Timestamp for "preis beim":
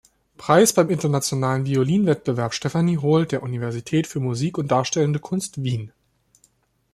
0.35-0.89